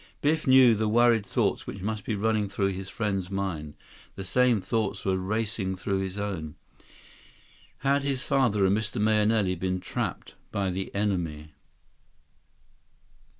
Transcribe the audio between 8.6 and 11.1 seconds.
and Mr. Mahenili been trapped by the